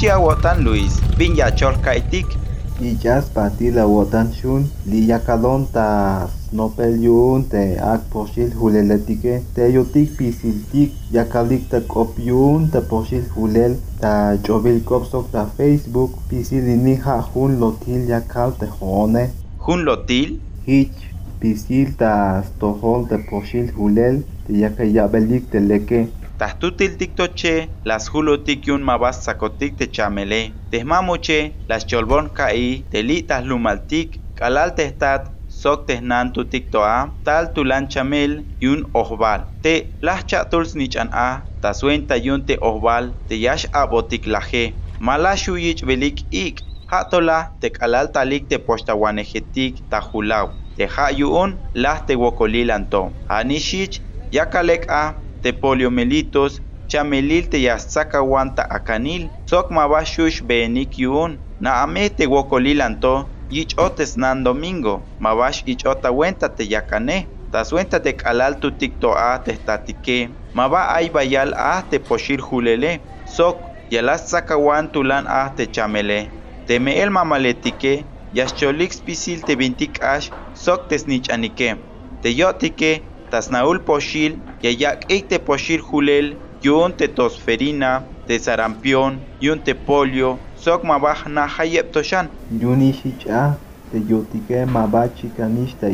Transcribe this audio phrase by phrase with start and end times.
[0.00, 2.24] Ichia wotan Luis, Vinya chorkaitik.
[2.80, 6.26] Ichas patila wotan shun, liyakalon ta
[6.56, 13.26] nopel yun te ak poshil huleletike, te yotik pisiltik, yakalik ta kop yun ta poshil
[13.34, 19.26] hulel, ta chobil kopsok ta Facebook, pisilini ha hun lotil yakal te hone.
[19.66, 20.38] Hun lotil?
[20.64, 21.12] Hich,
[21.44, 26.06] pisil ta stohol te poshil hulel, te yakayabelik te leke,
[26.40, 27.54] Tahtutil tiktoche,
[27.84, 30.40] las hulotik yun mabas sakotik te chamele.
[30.70, 34.08] Tehmamoche, las cholbon kai, telitas lumaltik,
[34.38, 35.22] kalal testat,
[35.60, 36.94] sok tehnantu tiktoa,
[37.26, 39.40] tal tulan chamel, yun ohbal.
[39.60, 41.28] Te las chatuls nichan a,
[41.60, 44.64] ta suenta yun te ohbal, te yash abotik laje.
[44.98, 50.46] Malashu yich belik ik, hatola te kalal talik te postawanejetik tahulaw.
[50.76, 53.02] Te ha yun, las te wokolilanto.
[53.28, 54.00] Anishich,
[54.32, 55.04] yakalek a,
[55.42, 63.14] te poliomelitos, chamelil te yastzakawanta akanil, sok mabashush beenik yun, na ame te wokolilanto,
[63.50, 67.18] yich otes nan domingo, mabash ich ota wenta te yakane,
[67.52, 70.18] tas wenta te kalal tu tikto a te statike,
[70.54, 72.92] maba ay bayal a te poshir julele,
[73.24, 73.56] sok
[73.90, 76.20] yalas tzakawan tulan a te chamele,
[76.66, 77.94] te meel mamaletike,
[78.32, 86.92] yascholik spisil te bintik ash, sok te yotike, tasnaul poshil, yayak te poshil julel, yun
[86.92, 87.92] te tosferina,
[88.26, 92.28] te sarampión, yun te polio, sok mabaj na hayep toshan.
[92.50, 93.58] Yuni shicha,
[93.90, 95.88] te yotike mabachi kanish te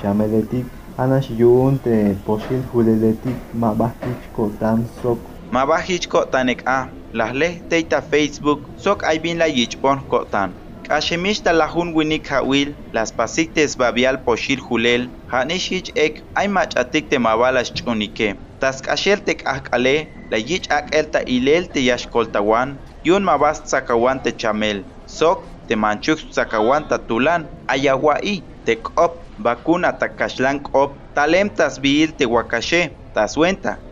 [0.00, 5.18] chameletik, anash yun te poshil huleletik mabajich kotan sok.
[5.52, 10.61] Mabajich kotanek a, las leh teita Facebook, sok ay bin la yichpon kotan.
[10.88, 17.70] Kashemishta lahun winik hawil, las pasiktes babial poshil julel, hanishich ek ay machatik te mabalas
[17.76, 18.34] chunike.
[18.58, 24.32] Tas kashel tek akale, la yich ak elta ilel te yashkoltawan, yun mabas tsakawan te
[24.32, 24.82] chamel.
[25.06, 32.24] Sok te manchuk tsakawan tatulan, ayawai, te kop, bakuna takashlan kop, talem tas biil te
[32.26, 32.98] wakashe.
[33.14, 33.36] Tas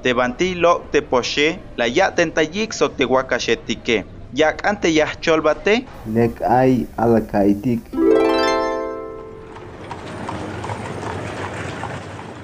[0.02, 4.04] te banti lo te poshe, la ya tentayik sok te wakashe tike.
[4.34, 5.86] Yak ante yah cholbate.
[6.06, 7.80] Lek ay alakaitik.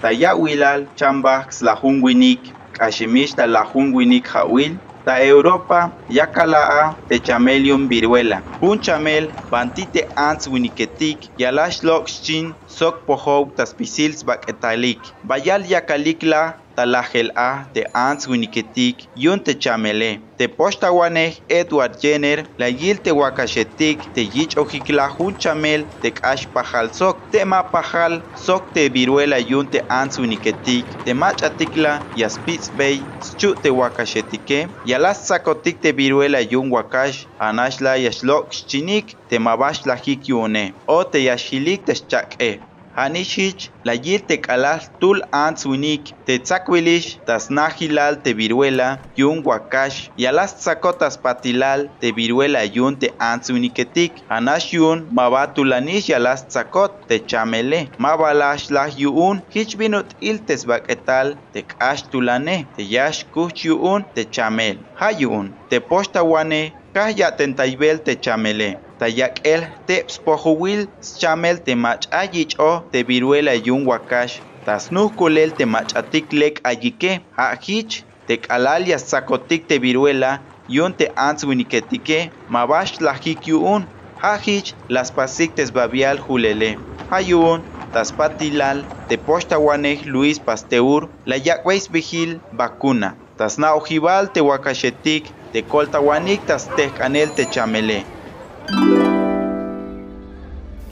[0.03, 7.89] Taya wilal chambax la hunwinik kashimish ta la hunwinik hawil ta Europa yakalaa te chamelium
[7.89, 8.43] viruela.
[8.63, 17.31] Un chamel bantite ants winiketik yalash lokchin sok pohow tas pisils baketalik bayal yakalikla talajel
[17.35, 20.11] a te ants winiketik yun te chamele.
[20.39, 26.47] Te postawanej Edward Jenner la yil te wakashetik te yich ojikla jun chamel te kash
[26.55, 32.71] pajal sok te ma pajal sok te viruela yun te ants winiketik te machatikla yaspitz
[32.79, 39.87] bay schu te wakashetike yalas sakotik te viruela yun wakash anashla yashlok chinik te mabash
[39.89, 42.66] la hik yune o te yashilik te shchak Hanishich,
[42.97, 50.11] la yil te kalal tul ants winik, te tzakwilish, tas nahilal te viruela, yun wakash,
[50.17, 56.49] y alas tzakotas patilal te viruela yun te ants winiketik, anash yun mabatulanish y alas
[56.49, 62.83] tzakot te chamele, mabalash lah yun, hich binut il tes baketal te kash tulane, te
[62.83, 68.86] yash kuch yun te chamel, ha yun, te poshtawane, kaya tentaibel te chamele.
[68.99, 70.81] Tayak el te spojuwil
[71.21, 74.43] chamel te mach ayich o te viruela yun wakash.
[74.65, 80.33] Tas kulel te mach atik lek ayike ajich te kalal ya sakotik te viruela
[80.67, 82.19] yun te ants winiketike
[82.49, 83.83] mabash lajik yun
[84.23, 86.71] hajich las pasiktes babial julele.
[87.11, 87.61] Hayun
[87.93, 95.25] tas patilal te poshtawanej Luis Pasteur la yakweis vigil vacuna tas na ojibal te wakashetik
[95.53, 96.47] te koltawanik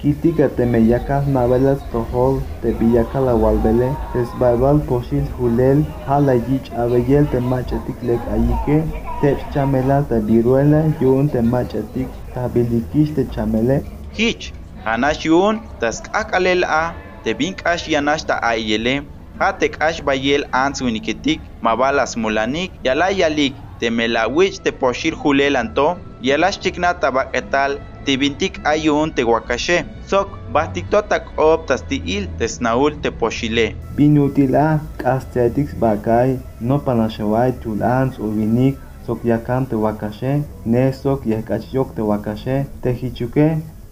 [0.01, 3.89] Kitika te meyacas navelas tohol te villaca la walbele,
[4.21, 8.77] esbabal poshil hulel, hala yich abeyel te machatik lek ayike,
[9.21, 13.81] te chamela te viruela, yun te machatik tabilikish te chamele.
[14.13, 14.53] Hich,
[14.85, 16.95] hanash yun, tas kakalel a,
[17.25, 19.03] te binkash yanash ta ayele,
[19.41, 25.57] ha te kash bayel ans winiketik, mabalas mulanik, yala yalik, te melawich te poshil hulel
[25.57, 32.49] anto, yalash chikna tabaketal, te bintik ayun te wakashe, sok bastiktotak ob tas tiil te
[32.49, 33.67] snaul te poshile.
[33.97, 40.33] Binutila kastiatix bakay, no panashaway tulans o vinik, sok yakan te wakashe,
[40.65, 43.49] ne sok yakachyok te wakashe, te hichuke,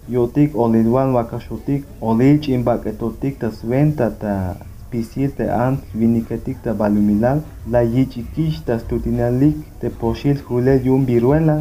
[0.09, 4.57] yotik olilwan wakashotik, olil chimbaketotik tas venta ta
[4.89, 11.61] pisil te ant viniketik te balumilal la yichikish te stutinalik te poshil julel yun viruela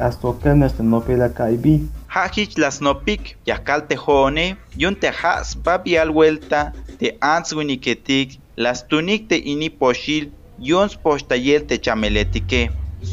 [0.00, 1.74] kastokenes te nopela kaibi
[2.14, 4.46] Hajich las nopik yakal te jone
[4.82, 6.60] yun te has babial vuelta
[6.98, 10.24] te ants viniketik las tunik te ini poshil
[10.70, 12.62] yons postayel te chameletike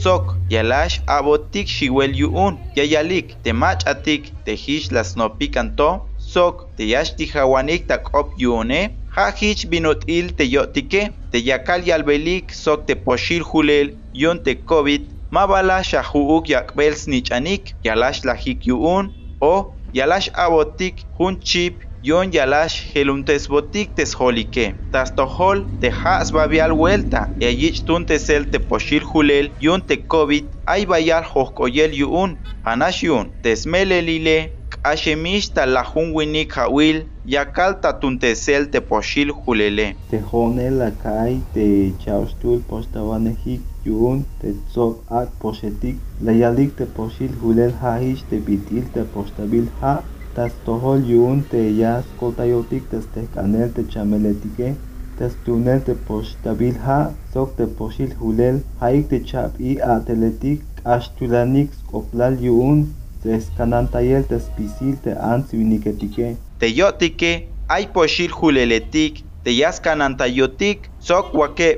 [0.01, 4.53] sok yalash abotik shiwel yuun yayalik te mach atik te
[4.95, 8.81] las nopik anto sok te yash tijawanik tak op yune
[9.15, 11.01] ha hich binotil te yotike
[11.31, 18.23] te yakal yalbelik sok te poshil hulel yon te covid mabala shahuuk yakbel snichanik yalash
[18.27, 19.05] lahik yuun
[19.41, 19.53] o
[19.93, 26.71] yalash abotik hun chip yon yalash heluntes botik tes holike tas tohol te has babial
[26.71, 32.31] vuelta y allí tuntesel te poshil hulel yon te covid ay bayal hokoyel yuun
[32.63, 34.56] anash yun tesmelelile
[34.87, 35.83] Ashemish ta la
[36.15, 36.97] winik hawil
[37.33, 39.87] yakal ta tuntesel te poshil hulele.
[40.09, 41.65] Te jone la kai te
[42.03, 48.85] chaustul postawanehik yun te tzok ak poshetik la yalik te poshil hulel haish te bitil
[48.95, 49.93] te postabil ha
[50.35, 54.69] tas tohol yun te yas kotayotik te stekanel te chameletike
[55.17, 56.99] tas tunel te postabil ha
[57.33, 60.59] sok te poshil hulel haik te chap i ateletik
[60.95, 61.69] ashtulanik
[61.99, 62.79] oplal yun
[63.23, 66.35] Tescanantayel tespisil te antsiuniketike.
[66.59, 67.31] Te yotike,
[67.67, 71.69] ay poshil huleletik, te yascanantayotik, sok wake,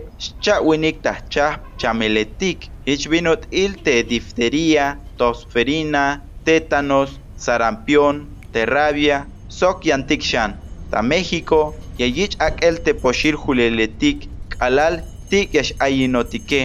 [0.43, 1.47] chawinik tahcha,
[1.79, 6.05] chameletik, ichbinot il te difteria, tosferina,
[6.43, 8.15] tétanos, sarampión,
[8.51, 10.57] te rabia, sok yantikshan,
[10.91, 11.61] ta México,
[11.97, 16.61] yayich akel te poshil huleletik, alal tik yash ayinotike.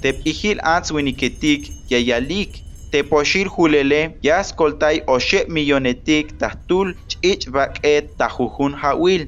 [0.00, 8.74] Te pihil antswiniketik, yayalik, te poshil hulele yas koltay oshe millonetik tahtul ch'ich bak'et tajujun
[8.82, 9.22] hawil.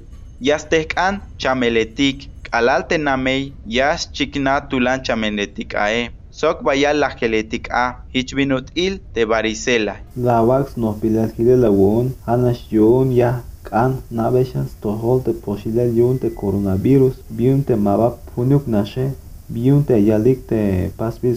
[0.48, 3.42] Yas tehk'an chameletik k'alal tenamey
[3.76, 6.02] yas chikna tulan chameletik ae.
[6.40, 9.94] Sok bayal lajeletik a hichbinut'il te varicela.
[10.16, 13.32] Lavax no pilalhile lawon hanash yon ya
[13.66, 19.06] k'an nabexas tohol te poshilel yun te coronavirus biun te mabap punuk nashe
[19.54, 20.40] biun te yalik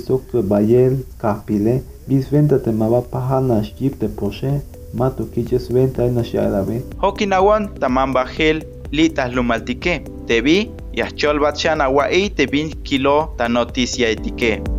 [0.08, 4.62] sok te bayel kahpile bis venta te maba pahana ship te poshe
[4.94, 12.48] mato kiches venta na sharabe hokinawan tamambajel litas lumaltike te vi yachol batshana wa'i te
[12.48, 14.75] bin kilo ta noticia etike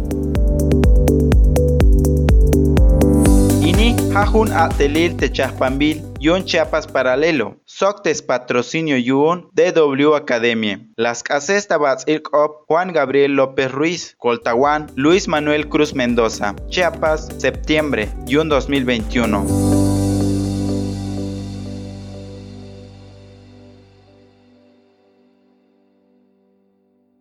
[4.17, 11.69] ini hajun atelil te chahpambil yon Chiapas Paralelo, Soctes Patrocinio Yuon, DW Academia, Las Cases
[11.69, 19.66] Tabats Op, Juan Gabriel López Ruiz, Coltahuán, Luis Manuel Cruz Mendoza, Chiapas, septiembre, Yun 2021.